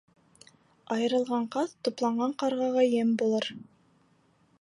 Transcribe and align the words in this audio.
Айырылған 0.95 1.45
ҡаҙ 1.55 1.75
тупланған 1.87 2.33
ҡарғаға 2.45 2.87
ем 2.95 3.13
булыр. 3.23 3.51